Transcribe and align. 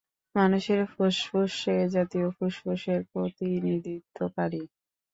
মানুষের 0.35 0.79
ফুসফুস 0.91 1.55
এজাতীয় 1.79 2.27
ফুসফুসের 2.37 2.99
প্রতিনিধিত্বকারী। 3.11 4.63